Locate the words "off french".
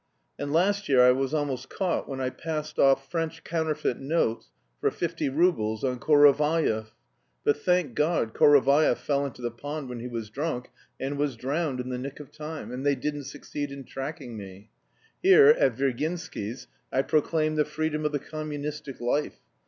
2.79-3.43